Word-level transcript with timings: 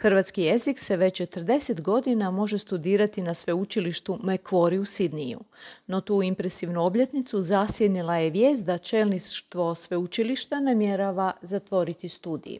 Hrvatski 0.00 0.42
jezik 0.42 0.78
se 0.78 0.96
već 0.96 1.20
40 1.20 1.82
godina 1.82 2.30
može 2.30 2.58
studirati 2.58 3.22
na 3.22 3.34
sveučilištu 3.34 4.18
Macquarie 4.22 4.80
u 4.80 4.84
Sidniju, 4.84 5.40
no 5.86 6.00
tu 6.00 6.22
impresivnu 6.22 6.84
obljetnicu 6.84 7.42
zasjenila 7.42 8.16
je 8.16 8.30
vijest 8.30 8.64
da 8.64 8.78
čelništvo 8.78 9.74
sveučilišta 9.74 10.60
namjerava 10.60 11.32
zatvoriti 11.42 12.08
studij. 12.08 12.58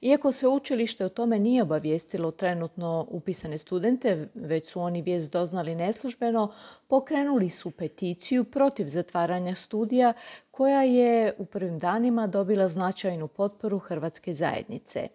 Iako 0.00 0.32
sveučilište 0.32 1.04
o 1.04 1.08
tome 1.08 1.38
nije 1.38 1.62
obavijestilo 1.62 2.30
trenutno 2.30 3.06
upisane 3.10 3.58
studente, 3.58 4.28
već 4.34 4.68
su 4.68 4.80
oni 4.80 5.02
vijest 5.02 5.32
doznali 5.32 5.74
neslužbeno, 5.74 6.52
pokrenuli 6.88 7.50
su 7.50 7.70
peticiju 7.70 8.44
protiv 8.44 8.86
zatvaranja 8.86 9.54
studija 9.54 10.12
koja 10.50 10.82
je 10.82 11.34
u 11.38 11.44
prvim 11.44 11.78
danima 11.78 12.26
dobila 12.26 12.68
značajnu 12.68 13.28
potporu 13.28 13.78
Hrvatske 13.78 14.34
zajednice. 14.34 15.08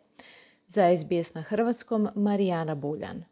Za 0.74 0.98
SBS 0.98 1.34
na 1.34 1.42
hrvatskom 1.42 2.08
Marijana 2.16 2.76
Buljan. 2.76 3.24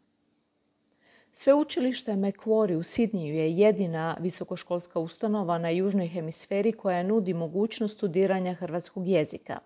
Sveučilište 1.32 2.12
Macquarie 2.12 2.76
u 2.76 2.82
Sidniju 2.82 3.34
je 3.34 3.52
jedina 3.52 4.16
visokoškolska 4.20 4.98
ustanova 4.98 5.58
na 5.58 5.70
južnoj 5.70 6.08
hemisferi 6.08 6.72
koja 6.72 7.02
nudi 7.02 7.34
mogućnost 7.34 7.94
studiranja 7.94 8.54
hrvatskog 8.54 9.08
jezika. 9.08 9.58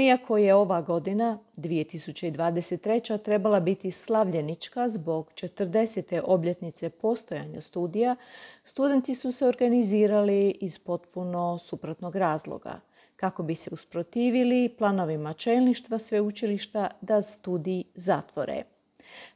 Iako 0.00 0.38
je 0.38 0.54
ova 0.54 0.80
godina, 0.82 1.38
2023. 1.56 3.22
trebala 3.22 3.60
biti 3.60 3.90
slavljenička 3.90 4.88
zbog 4.88 5.30
40. 5.34 6.20
obljetnice 6.24 6.90
postojanja 6.90 7.60
studija, 7.60 8.16
studenti 8.64 9.14
su 9.14 9.32
se 9.32 9.46
organizirali 9.46 10.50
iz 10.60 10.78
potpuno 10.78 11.58
suprotnog 11.58 12.16
razloga 12.16 12.80
kako 13.18 13.42
bi 13.42 13.54
se 13.54 13.70
usprotivili 13.72 14.68
planovima 14.78 15.32
čelništva 15.32 15.98
sveučilišta 15.98 16.88
da 17.00 17.22
studij 17.22 17.82
zatvore. 17.94 18.62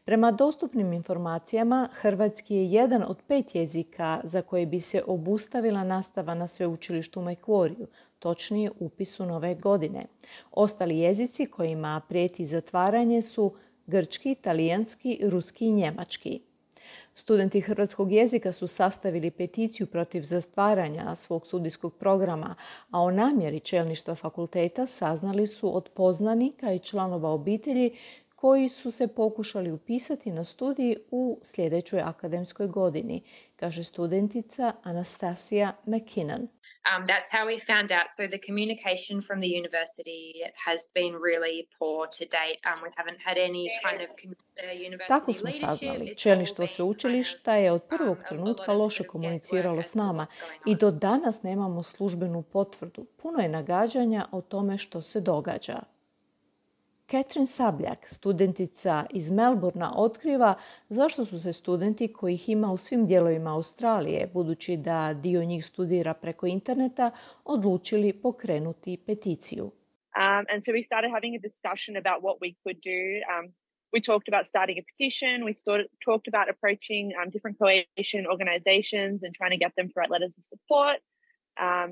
Prema 0.05 0.31
dostupnim 0.31 0.93
informacijama, 0.93 1.89
hrvatski 1.93 2.55
je 2.55 2.67
jedan 2.67 3.03
od 3.03 3.23
pet 3.27 3.55
jezika 3.55 4.21
za 4.25 4.43
koje 4.43 4.67
bi 4.67 4.81
se 4.81 5.03
obustavila 5.07 5.85
nastava 5.85 6.35
na 6.35 6.47
sveučilištu 6.47 7.21
u 7.21 7.25
Mekvoriju, 7.25 7.87
točnije 8.19 8.71
upisu 8.79 9.27
nove 9.27 9.55
godine. 9.55 10.05
Ostali 10.53 10.99
jezici 10.99 11.47
kojima 11.47 12.01
prijeti 12.09 12.45
zatvaranje 12.45 13.23
su 13.23 13.55
grčki, 13.87 14.35
talijanski, 14.35 15.21
ruski 15.23 15.67
i 15.67 15.73
njemački. 15.73 16.41
Studenti 17.15 17.61
hrvatskog 17.61 18.13
jezika 18.13 18.53
su 18.53 18.67
sastavili 18.67 19.31
peticiju 19.31 19.87
protiv 19.87 20.23
zatvaranja 20.23 21.15
svog 21.15 21.47
studijskog 21.47 21.95
programa, 21.95 22.55
a 22.91 23.01
o 23.01 23.11
namjeri 23.11 23.61
čelništva 23.61 24.15
fakulteta 24.15 24.87
saznali 24.87 25.47
su 25.47 25.77
od 25.77 25.89
poznanika 25.95 26.73
i 26.73 26.79
članova 26.79 27.31
obitelji 27.31 27.97
koji 28.37 28.69
su 28.69 28.91
se 28.91 29.09
pokušali 29.09 29.73
upisati 29.73 30.31
na 30.31 30.45
studij 30.45 30.97
u 31.11 31.39
sljedećoj 31.43 32.01
akademskoj 32.01 32.67
godini, 32.67 33.23
kaže 33.57 33.85
studentica 33.85 34.73
Anastasija 34.83 35.73
McKinnon. 35.87 36.49
Um, 36.91 37.07
that's 37.07 37.31
how 37.31 37.47
we 37.47 37.59
found 37.59 37.93
out. 37.93 38.07
So 38.17 38.27
the 38.27 38.39
communication 38.39 39.23
from 39.23 39.39
the 39.41 39.53
university 39.61 40.43
has 40.67 40.81
been 40.95 41.15
really 41.29 41.69
poor 41.79 42.09
to 42.19 42.25
date. 42.25 42.59
Um, 42.67 42.79
we 42.83 42.91
haven't 42.97 43.21
had 43.29 43.39
any 43.39 43.67
kind 43.85 44.01
of 44.03 44.11
uh, 44.11 44.73
university 44.89 45.09
Tako 45.09 45.33
smo 45.33 45.53
saznali. 45.53 46.15
Čelništvo 46.17 46.67
sveučilišta 46.67 47.55
je 47.55 47.73
od 47.73 47.83
prvog 47.83 48.19
um, 48.19 48.25
trenutka 48.29 48.73
loše 48.73 49.05
komuniciralo 49.05 49.83
s 49.83 49.95
nama 49.95 50.27
i 50.67 50.75
do 50.75 50.91
danas 50.91 51.43
nemamo 51.43 51.83
službenu 51.83 52.43
potvrdu. 52.43 53.07
Puno 53.23 53.39
je 53.39 53.49
nagađanja 53.49 54.27
o 54.33 54.41
tome 54.41 54.79
što 54.79 55.03
se 55.03 55.21
događa. 55.21 55.79
Catherine 57.13 57.47
Sabljak, 57.47 58.09
studentica 58.09 59.07
iz 59.11 59.31
Melbourna, 59.31 59.93
otkriva 59.97 60.55
zašto 60.89 61.25
su 61.25 61.41
se 61.41 61.53
studenti 61.53 62.13
kojih 62.13 62.49
ima 62.49 62.73
u 62.73 62.77
svim 62.77 63.07
dijelovima 63.07 63.55
Australije, 63.55 64.27
budući 64.35 64.77
da 64.77 65.15
dio 65.15 65.45
njih 65.45 65.65
studira 65.65 66.15
preko 66.15 66.47
interneta, 66.47 67.11
odlučili 67.45 68.13
pokrenuti 68.13 68.97
peticiju. 69.07 69.65
Um, 69.65 70.45
and 70.53 70.65
so 70.65 70.71
we 70.73 70.85
started 70.85 71.11
having 71.17 71.35
a 71.37 71.43
discussion 71.49 71.97
about 72.03 72.19
what 72.27 72.37
we 72.45 72.51
could 72.63 72.79
do. 72.93 73.01
Um, 73.33 73.45
we 73.95 74.01
talked 74.11 74.29
about 74.33 74.45
starting 74.53 74.79
a 74.83 74.85
petition. 74.91 75.35
We 75.49 75.55
started, 75.65 75.87
talked 76.09 76.29
about 76.33 76.47
approaching 76.55 77.05
um, 77.19 77.29
different 77.35 77.57
coalition 77.63 78.23
organizations 78.35 79.17
and 79.25 79.31
trying 79.39 79.55
to 79.57 79.63
get 79.65 79.73
them 79.77 79.87
to 79.91 79.95
write 79.99 80.13
letters 80.15 80.35
of 80.39 80.45
support. 80.53 81.03
Um, 81.67 81.91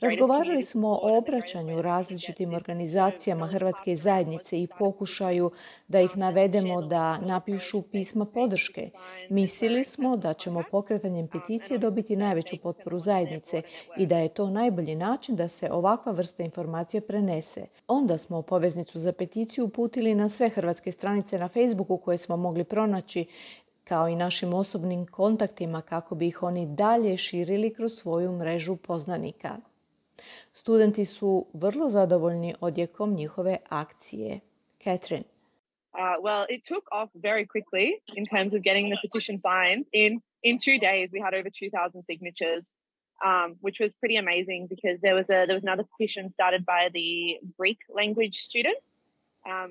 Razgovarali 0.00 0.62
smo 0.62 0.88
o 0.88 1.18
obraćanju 1.18 1.82
različitim 1.82 2.54
organizacijama 2.54 3.46
Hrvatske 3.46 3.96
zajednice 3.96 4.62
i 4.62 4.68
pokušaju 4.78 5.50
da 5.88 6.00
ih 6.00 6.16
navedemo 6.16 6.82
da 6.82 7.18
napišu 7.18 7.82
pisma 7.82 8.24
podrške. 8.24 8.90
Mislili 9.30 9.84
smo 9.84 10.16
da 10.16 10.34
ćemo 10.34 10.62
pokretanjem 10.70 11.28
peticije 11.28 11.78
dobiti 11.78 12.16
najveću 12.16 12.56
potporu 12.62 12.98
zajednice 12.98 13.62
i 13.98 14.06
da 14.06 14.18
je 14.18 14.28
to 14.28 14.50
najbolji 14.50 14.94
način 14.94 15.36
da 15.36 15.48
se 15.48 15.70
ovakva 15.72 16.12
vrsta 16.12 16.42
informacije 16.42 17.00
prenese. 17.00 17.66
Onda 17.88 18.18
smo 18.18 18.42
poveznicu 18.42 18.98
za 18.98 19.12
peticiju 19.12 19.64
uputili 19.64 20.14
na 20.14 20.28
sve 20.28 20.48
hrvatske 20.48 20.92
stranice 20.92 21.38
na 21.38 21.48
Facebooku 21.48 21.96
koje 21.96 22.18
smo 22.18 22.36
mogli 22.36 22.64
pronaći 22.64 23.26
kao 23.88 24.08
i 24.08 24.16
našim 24.16 24.54
osobnim 24.54 25.06
kontaktima 25.06 25.80
kako 25.80 26.14
bi 26.14 26.28
ih 26.28 26.42
oni 26.42 26.66
dalje 26.66 27.16
širili 27.16 27.74
kroz 27.74 27.92
svoju 27.92 28.32
mrežu 28.32 28.76
poznanika. 28.76 29.56
Studenti 30.52 31.04
su 31.04 31.46
vrlo 31.52 31.88
zadovoljni 31.88 32.54
odjekom 32.60 33.14
njihove 33.14 33.56
akcije. 33.68 34.40
Catherine. 34.84 35.24
Uh, 35.92 36.24
well, 36.24 36.46
it 36.48 36.62
took 36.68 36.84
off 36.92 37.10
very 37.14 37.46
quickly 37.46 37.88
in 38.16 38.24
terms 38.24 38.54
of 38.54 38.60
getting 38.62 38.86
the 38.92 39.00
petition 39.06 39.38
signed. 39.38 39.84
In 39.92 40.20
in 40.42 40.58
two 40.58 40.78
days, 40.88 41.06
we 41.12 41.20
had 41.20 41.34
over 41.34 41.50
2,000 41.50 42.02
signatures, 42.10 42.64
um, 43.28 43.48
which 43.60 43.78
was 43.80 43.92
pretty 44.00 44.18
amazing 44.24 44.68
because 44.74 44.96
there 45.00 45.16
was 45.20 45.28
a 45.30 45.46
there 45.46 45.56
was 45.60 45.66
another 45.68 45.86
petition 45.92 46.30
started 46.30 46.62
by 46.64 46.82
the 46.98 47.10
Greek 47.58 47.80
language 48.00 48.36
students 48.48 48.94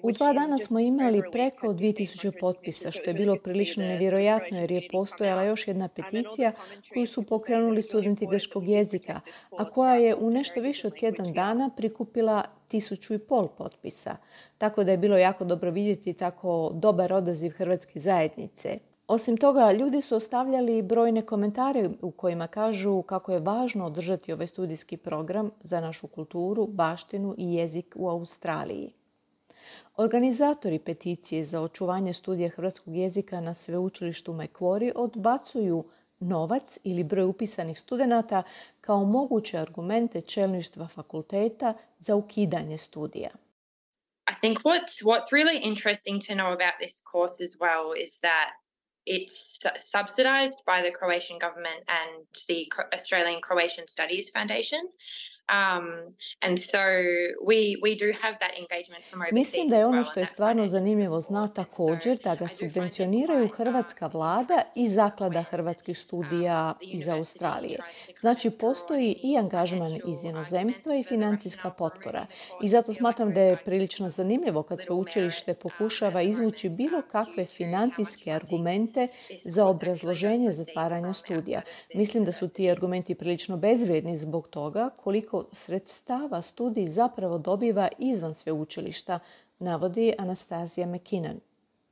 u 0.04 0.12
dva 0.12 0.34
dana 0.34 0.58
smo 0.58 0.80
imali 0.80 1.24
preko 1.32 1.68
2000 1.68 2.40
potpisa, 2.40 2.92
što 2.92 3.10
je 3.10 3.14
bilo 3.14 3.36
prilično 3.44 3.84
nevjerojatno 3.84 4.58
jer 4.58 4.72
je 4.72 4.88
postojala 4.92 5.44
još 5.44 5.68
jedna 5.68 5.88
peticija 5.88 6.52
koju 6.94 7.08
su 7.08 7.24
pokrenuli 7.24 7.82
studenti 7.82 8.28
grškog 8.32 8.68
jezika, 8.68 9.22
a 9.58 9.66
koja 9.66 9.96
je 9.96 10.16
u 10.16 10.30
nešto 10.30 10.62
više 10.62 10.88
od 10.88 11.00
tjedan 11.00 11.34
dana 11.34 11.70
prikupila 11.78 12.44
tisuću 12.68 13.14
i 13.14 13.20
pol 13.20 13.48
potpisa. 13.48 14.18
Tako 14.58 14.84
da 14.84 14.92
je 14.92 14.98
bilo 14.98 15.18
jako 15.18 15.46
dobro 15.46 15.72
vidjeti 15.72 16.14
tako 16.14 16.72
dobar 16.74 17.14
odaziv 17.14 17.52
Hrvatske 17.52 18.00
zajednice. 18.00 18.80
Osim 19.08 19.38
toga, 19.38 19.72
ljudi 19.72 20.02
su 20.02 20.16
ostavljali 20.16 20.82
brojne 20.82 21.22
komentare 21.22 21.90
u 22.02 22.12
kojima 22.12 22.48
kažu 22.48 23.02
kako 23.02 23.32
je 23.32 23.40
važno 23.40 23.86
održati 23.86 24.34
ovaj 24.34 24.48
studijski 24.48 24.98
program 24.98 25.52
za 25.62 25.82
našu 25.82 26.08
kulturu, 26.08 26.68
baštinu 26.68 27.36
i 27.38 27.54
jezik 27.54 27.96
u 27.96 28.10
Australiji. 28.10 28.94
Organizatori 29.97 30.80
peticije 30.80 31.46
za 31.46 31.62
očuvanje 31.62 32.13
studija 32.13 32.50
hrvatskog 32.50 32.96
jezika 32.96 33.41
na 33.41 33.53
sveučilištu 33.53 34.34
Macquarie 34.34 34.91
odbacuju 34.96 35.90
novac 36.19 36.78
ili 36.84 37.03
broj 37.03 37.25
upisanih 37.25 37.80
studenata 37.80 38.44
kao 38.81 39.03
moguće 39.03 39.57
argumente 39.57 40.22
čelništva 40.22 40.88
fakulteta 40.88 41.74
za 41.97 42.16
ukidanje 42.16 42.78
studija. 42.78 43.30
I 44.31 44.36
think 44.41 44.57
what's 44.57 45.03
what's 45.03 45.30
really 45.31 45.59
interesting 45.63 46.22
to 46.28 46.34
know 46.34 46.52
about 46.57 46.75
this 46.84 47.02
course 47.12 47.44
as 47.44 47.53
well 47.63 47.86
is 48.03 48.19
that 48.19 48.50
it's 49.06 49.40
subsidized 49.96 50.59
by 50.72 50.80
the 50.86 50.94
Croatian 51.00 51.40
government 51.46 51.81
and 52.00 52.12
the 52.50 52.59
Australian 52.97 53.41
Croatian 53.47 53.88
Studies 53.88 54.28
Foundation. 54.36 54.81
Um, 55.47 56.16
Mislim 59.31 59.69
da 59.69 59.75
je 59.75 59.86
ono 59.86 60.04
što 60.04 60.19
je 60.19 60.25
stvarno 60.25 60.68
zanimljivo 60.68 61.22
zna 61.22 61.48
također 61.48 62.18
da 62.24 62.36
ga 62.36 62.48
subvencioniraju 62.48 63.48
hrvatska 63.48 64.07
vlada 64.07 64.62
i 64.75 64.88
zaklada 64.89 65.44
hrvatskih 65.44 65.98
studija 65.98 66.74
um, 66.81 66.89
iz 66.92 67.07
Australije. 67.07 67.80
Znači 68.19 68.50
postoji 68.50 69.19
i 69.24 69.38
angažman 69.38 69.94
iz 69.94 70.24
inozemstva 70.24 70.95
i 70.95 71.04
financijska 71.04 71.69
potpora. 71.69 72.25
I 72.63 72.68
zato 72.68 72.94
smatram 72.94 73.33
da 73.33 73.42
je 73.42 73.57
prilično 73.66 74.10
zanimljivo 74.10 74.63
kad 74.63 74.81
sveučilište 74.81 75.51
um, 75.51 75.57
pokušava 75.62 76.22
izvući 76.22 76.69
bilo 76.69 77.01
kakve 77.01 77.45
financijske 77.45 78.31
argumente 78.31 79.07
za 79.44 79.66
obrazloženje 79.66 80.51
zatvaranja 80.51 81.13
studija. 81.13 81.62
Mislim 81.94 82.25
da 82.25 82.31
su 82.31 82.48
ti 82.48 82.72
argumenti 82.72 83.16
prilično 83.16 83.57
bezvrijedni 83.57 84.18
zbog 84.18 84.48
toga 84.48 84.89
koliko 85.04 85.37
sredstava 85.51 86.42
studij 86.42 86.88
zapravo 86.88 87.38
dobiva 87.38 87.88
izvan 87.98 88.34
sveučilišta, 88.34 89.19
navodi 89.60 90.13
Anastazija 90.18 90.88
McKinnon. 90.88 91.39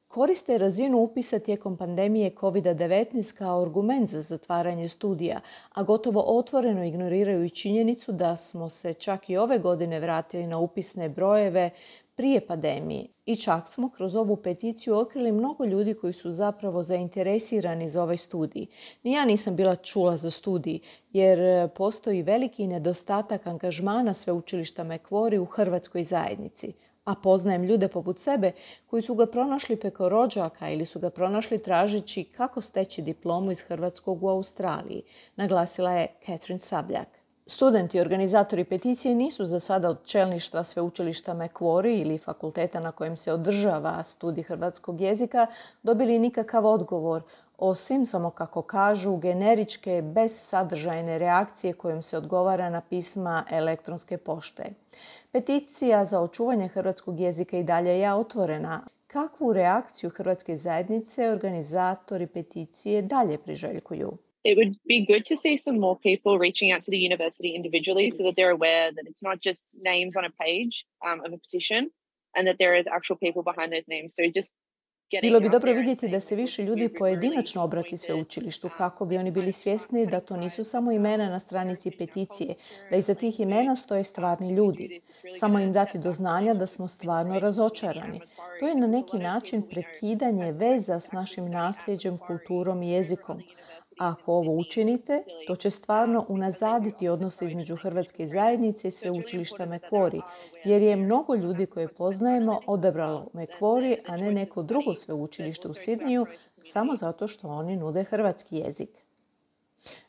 Koriste 0.08 0.58
razinu 0.58 0.98
upisa 0.98 1.40
tijekom 1.40 1.78
pandemije 1.78 2.32
COVID-19 2.36 3.38
kao 3.38 3.62
argument 3.62 4.10
za 4.10 4.22
zatvaranje 4.22 4.88
studija, 4.88 5.40
a 5.74 5.84
gotovo 5.84 6.22
otvoreno 6.22 6.84
ignoriraju 6.84 7.44
i 7.44 7.50
činjenicu 7.50 8.12
da 8.12 8.36
smo 8.36 8.70
se 8.70 8.94
čak 8.94 9.30
i 9.30 9.38
ove 9.38 9.60
godine 9.60 10.00
vratili 10.00 10.48
na 10.48 10.58
upisne 10.58 11.10
brojeve 11.10 11.70
prije 12.16 12.48
pandemije 12.48 13.08
i 13.26 13.36
čak 13.36 13.68
smo 13.68 13.90
kroz 13.90 14.16
ovu 14.16 14.36
peticiju 14.36 14.96
otkrili 14.96 15.32
mnogo 15.32 15.66
ljudi 15.66 15.94
koji 15.94 16.14
su 16.14 16.32
zapravo 16.32 16.84
zainteresirani 16.84 17.90
za 17.90 18.04
ovaj 18.04 18.18
studij. 18.18 18.66
Ni 19.04 19.12
ja 19.12 19.26
nisam 19.26 19.56
bila 19.56 19.76
čula 19.76 20.18
za 20.18 20.32
studij 20.32 20.80
jer 21.12 21.70
postoji 21.70 22.22
veliki 22.24 22.68
nedostatak 22.68 23.48
angažmana 23.48 24.14
sveučilišta 24.14 24.84
Mekvori 24.84 25.38
u 25.38 25.46
hrvatskoj 25.46 26.04
zajednici– 26.04 26.74
a 27.06 27.16
poznajem 27.16 27.64
ljude 27.64 27.88
poput 27.88 28.20
sebe 28.20 28.52
koji 28.88 29.02
su 29.02 29.16
ga 29.16 29.26
pronašli 29.26 29.76
preko 29.76 30.10
rođaka 30.10 30.70
ili 30.70 30.86
su 30.86 31.00
ga 31.00 31.10
pronašli 31.10 31.60
tražeći 31.60 32.24
kako 32.24 32.62
steći 32.62 33.02
diplomu 33.02 33.52
iz 33.52 33.62
Hrvatskog 33.62 34.24
u 34.24 34.30
Australiji, 34.30 35.04
naglasila 35.36 35.92
je 35.92 36.08
Catherine 36.26 36.60
Sabljak. 36.60 37.15
Studenti 37.48 37.98
i 37.98 38.02
organizatori 38.02 38.64
peticije 38.64 39.16
nisu 39.16 39.46
za 39.46 39.60
sada 39.60 39.90
od 39.90 40.06
čelništva 40.06 40.64
sveučilišta 40.64 41.34
Macquarie 41.34 42.02
ili 42.02 42.18
fakulteta 42.18 42.80
na 42.80 42.92
kojem 42.92 43.18
se 43.18 43.34
održava 43.34 44.04
studij 44.04 44.44
hrvatskog 44.44 45.02
jezika 45.02 45.48
dobili 45.84 46.20
nikakav 46.20 46.66
odgovor, 46.66 47.22
osim, 47.58 48.06
samo 48.06 48.30
kako 48.30 48.62
kažu, 48.62 49.18
generičke, 49.18 50.02
bezsadržajne 50.02 51.20
reakcije 51.20 51.74
kojom 51.74 52.02
se 52.02 52.18
odgovara 52.18 52.70
na 52.70 52.82
pisma 52.82 53.44
elektronske 53.52 54.18
pošte. 54.18 54.70
Peticija 55.32 56.06
za 56.06 56.22
očuvanje 56.22 56.68
hrvatskog 56.68 57.20
jezika 57.20 57.58
i 57.58 57.64
dalje 57.64 58.00
je 58.00 58.14
otvorena. 58.14 58.82
Kakvu 59.08 59.54
reakciju 59.54 60.10
hrvatske 60.10 60.58
zajednice 60.58 61.30
organizatori 61.30 62.28
peticije 62.28 63.02
dalje 63.02 63.38
priželjkuju? 63.38 64.18
It 64.50 64.56
would 64.58 64.76
be 64.94 65.00
good 65.12 65.26
to 65.32 65.36
see 65.44 65.56
some 65.58 65.78
more 65.80 65.98
people 66.10 66.34
reaching 66.48 66.72
out 66.72 66.82
to 66.84 66.92
the 66.92 67.04
university 67.10 67.52
individually 67.60 68.08
so 68.16 68.22
that 68.26 68.36
they're 68.36 68.58
aware 68.60 68.92
that 68.96 69.06
it's 69.10 69.24
not 69.30 69.38
just 69.48 69.64
names 69.92 70.14
on 70.16 70.24
a 70.24 70.34
page 70.46 70.76
um, 71.08 71.20
of 71.26 71.34
a 71.34 71.40
petition 71.46 71.82
and 72.36 72.44
that 72.48 72.58
there 72.60 72.76
is 72.80 72.86
actual 72.98 73.18
people 73.26 73.44
behind 73.52 73.70
those 73.74 73.88
names. 73.88 74.14
So 74.16 74.22
just 74.40 74.54
bilo 75.22 75.40
bi 75.40 75.50
dobro 75.50 75.74
vidjeti 75.74 76.08
da 76.08 76.20
se 76.20 76.36
više 76.36 76.64
ljudi 76.64 76.90
pojedinačno 77.00 77.64
obrati 77.64 77.98
sveučilištu 77.98 78.70
kako 78.78 79.06
bi 79.06 79.18
oni 79.18 79.32
bili 79.32 79.52
svjesni 79.52 80.06
da 80.06 80.20
to 80.20 80.38
nisu 80.38 80.64
samo 80.64 80.92
imena 80.92 81.30
na 81.30 81.40
stranici 81.40 81.92
peticije, 81.92 82.56
da 82.90 82.98
iza 82.98 83.16
tih 83.16 83.40
imena 83.40 83.76
stoje 83.76 84.04
stvarni 84.04 84.54
ljudi. 84.54 85.02
Samo 85.40 85.60
im 85.60 85.74
dati 85.74 85.98
do 85.98 86.12
znanja 86.12 86.54
da 86.54 86.68
smo 86.68 86.88
stvarno 86.88 87.40
razočarani. 87.40 88.22
To 88.60 88.68
je 88.68 88.76
na 88.76 88.88
neki 88.88 89.18
način 89.18 89.62
prekidanje 89.70 90.52
veza 90.52 91.00
s 91.00 91.12
našim 91.12 91.50
nasljeđem, 91.52 92.18
kulturom 92.18 92.84
i 92.84 92.90
jezikom. 92.90 93.42
Ako 93.98 94.34
ovo 94.34 94.52
učinite, 94.52 95.24
to 95.48 95.56
će 95.56 95.70
stvarno 95.70 96.26
unazaditi 96.28 97.08
odnose 97.10 97.46
između 97.46 97.76
Hrvatske 97.76 98.28
zajednice 98.28 98.88
i 98.88 98.92
sveučilišta 98.92 99.66
Mekvori, 99.66 100.22
jer 100.64 100.82
je 100.82 100.96
mnogo 100.96 101.36
ljudi 101.36 101.66
koje 101.66 101.88
poznajemo 101.88 102.60
odabralo 102.68 103.28
Mekvori, 103.34 103.98
a 104.08 104.18
ne 104.18 104.32
neko 104.32 104.64
drugo 104.64 104.94
sveučilište 104.94 105.68
u 105.68 105.74
Sidniju, 105.74 106.26
samo 106.64 106.96
zato 106.96 107.28
što 107.28 107.48
oni 107.48 107.76
nude 107.76 108.04
hrvatski 108.04 108.58
jezik. 108.58 108.90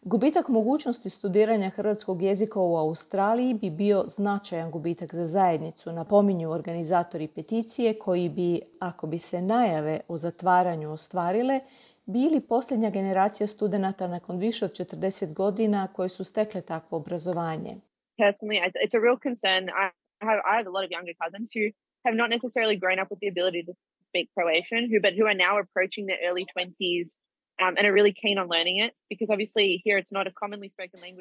Gubitak 0.03 0.49
mogućnosti 0.49 1.11
studiranja 1.11 1.71
hrvatskog 1.71 2.23
jezika 2.23 2.61
u 2.61 2.77
Australiji 2.77 3.55
bi 3.55 3.71
bio 3.71 4.05
značajan 4.09 4.71
gubitak 4.71 5.15
za 5.15 5.27
zajednicu, 5.27 5.93
napominju 5.93 6.51
organizatori 6.51 7.29
peticije 7.29 7.99
koji 7.99 8.29
bi, 8.29 8.61
ako 8.81 9.07
bi 9.07 9.19
se 9.19 9.43
najave 9.43 10.01
o 10.09 10.17
zatvaranju 10.17 10.93
ostvarile, 10.93 11.61
bili 12.07 12.41
posljednja 12.41 12.91
generacija 12.91 13.47
studenata 13.47 14.09
nakon 14.09 14.39
više 14.39 14.65
od 14.65 14.71
40 14.71 15.33
godina 15.33 15.89
koje 15.93 16.09
su 16.09 16.25
stekle 16.25 16.61
takvo 16.61 16.99
obrazovanje. 16.99 17.75
Personally, 18.19 18.59
it's 18.85 18.97
a 18.99 19.03
real 19.07 19.19
concern. 19.29 19.63
I 19.69 19.87
have, 20.29 20.41
I 20.51 20.53
have 20.59 20.69
a 20.71 20.75
lot 20.77 20.85
of 20.87 20.91
younger 20.97 21.17
cousins 21.23 21.49
who 21.57 21.65
have 22.07 22.17
not 22.23 22.31
necessarily 22.37 22.77
grown 22.83 22.99
up 23.03 23.09
with 23.13 23.21
the 23.25 23.31
ability 23.35 23.63
to 23.69 23.73
speak 24.09 24.27
Croatian, 24.37 24.83
who 24.91 24.99
but 25.07 25.13
who 25.19 25.25
are 25.31 25.39
now 25.47 25.55
approaching 25.65 26.05
their 26.07 26.21
early 26.29 26.45
20s 26.57 27.09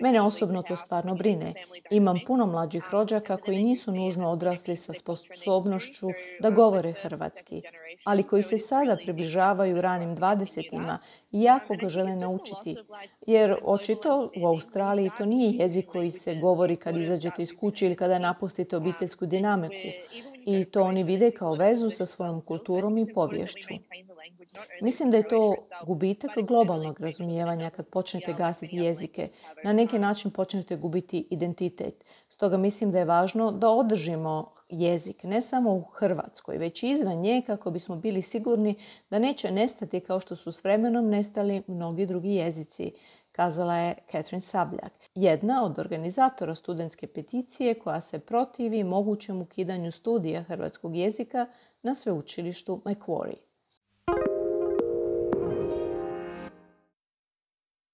Mene 0.01 0.21
osobno 0.21 0.63
to 0.63 0.75
stvarno 0.75 1.15
brine. 1.15 1.53
Imam 1.91 2.19
puno 2.27 2.45
mlađih 2.45 2.83
rođaka 2.91 3.37
koji 3.37 3.63
nisu 3.63 3.91
nužno 3.91 4.29
odrasli 4.29 4.75
sa 4.75 4.93
sposobnošću 4.93 6.07
da 6.39 6.49
govore 6.49 6.93
hrvatski, 6.93 7.61
ali 8.03 8.23
koji 8.23 8.43
se 8.43 8.57
sada 8.57 8.97
približavaju 9.03 9.81
ranim 9.81 10.15
dvadesetima 10.15 10.99
i 11.31 11.41
jako 11.41 11.75
ga 11.75 11.89
žele 11.89 12.15
naučiti. 12.15 12.75
Jer 13.27 13.55
očito 13.63 14.31
u 14.41 14.47
Australiji 14.47 15.11
to 15.17 15.25
nije 15.25 15.51
jezik 15.51 15.85
koji 15.85 16.11
se 16.11 16.35
govori 16.35 16.75
kad 16.75 16.97
izađete 16.97 17.41
iz 17.41 17.55
kuće 17.59 17.85
ili 17.85 17.95
kada 17.95 18.19
napustite 18.19 18.77
obiteljsku 18.77 19.25
dinamiku. 19.25 19.87
I 20.45 20.65
to 20.65 20.81
oni 20.81 21.03
vide 21.03 21.31
kao 21.31 21.53
vezu 21.53 21.89
sa 21.89 22.05
svojom 22.05 22.41
kulturom 22.41 22.97
i 22.97 23.13
povješću. 23.13 23.73
Mislim 24.81 25.11
da 25.11 25.17
je 25.17 25.27
to 25.27 25.55
gubitak 25.85 26.31
globalnog 26.47 26.99
razumijevanja 26.99 27.69
kad 27.69 27.87
počnete 27.87 28.33
gasiti 28.33 28.75
jezike. 28.75 29.29
Na 29.63 29.73
neki 29.73 29.99
način 29.99 30.31
počnete 30.31 30.75
gubiti 30.75 31.27
identitet. 31.29 32.03
Stoga 32.29 32.57
mislim 32.57 32.91
da 32.91 32.99
je 32.99 33.05
važno 33.05 33.51
da 33.51 33.69
održimo 33.69 34.53
jezik 34.69 35.23
ne 35.23 35.41
samo 35.41 35.73
u 35.73 35.81
Hrvatskoj, 35.81 36.57
već 36.57 36.83
i 36.83 36.89
izvan 36.89 37.17
nje 37.17 37.41
kako 37.47 37.71
bismo 37.71 37.95
bili 37.95 38.21
sigurni 38.21 38.75
da 39.09 39.19
neće 39.19 39.51
nestati 39.51 39.99
kao 39.99 40.19
što 40.19 40.35
su 40.35 40.51
s 40.51 40.63
vremenom 40.63 41.09
nestali 41.09 41.63
mnogi 41.67 42.05
drugi 42.05 42.35
jezici, 42.35 42.91
kazala 43.31 43.75
je 43.75 43.95
Catherine 44.11 44.41
Sabljak, 44.41 44.93
jedna 45.15 45.65
od 45.65 45.79
organizatora 45.79 46.55
studentske 46.55 47.07
peticije 47.07 47.73
koja 47.73 48.01
se 48.01 48.19
protivi 48.19 48.83
mogućem 48.83 49.41
ukidanju 49.41 49.91
studija 49.91 50.43
hrvatskog 50.43 50.95
jezika 50.95 51.47
na 51.81 51.95
sveučilištu 51.95 52.81
Macquarie. 52.85 53.44